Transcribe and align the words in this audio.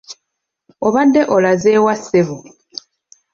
Obadde 0.87 1.21
olaze 1.35 1.71
wa 1.85 1.95
ssebo? 1.99 2.37